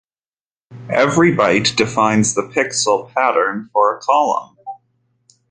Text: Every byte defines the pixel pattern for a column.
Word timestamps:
Every 0.89 1.35
byte 1.35 1.75
defines 1.75 2.33
the 2.33 2.41
pixel 2.41 3.13
pattern 3.13 3.69
for 3.71 3.95
a 3.95 4.01
column. 4.01 4.57